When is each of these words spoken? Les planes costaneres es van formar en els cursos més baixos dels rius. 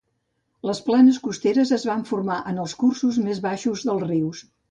Les 0.67 0.79
planes 0.87 1.19
costaneres 1.25 1.73
es 1.77 1.85
van 1.91 2.01
formar 2.13 2.39
en 2.53 2.59
els 2.65 2.75
cursos 2.85 3.19
més 3.27 3.45
baixos 3.47 3.87
dels 3.91 4.09
rius. 4.09 4.43